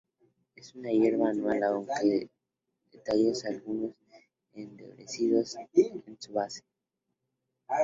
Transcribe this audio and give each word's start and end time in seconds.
Es 0.55 0.73
una 0.73 0.89
hierba 0.89 1.29
anual, 1.29 1.61
aunque 1.61 1.93
de 2.01 2.29
tallos 3.05 3.45
algo 3.45 3.93
endurecidos 4.55 5.55
en 5.75 6.17
su 6.19 6.33
base. 6.33 6.63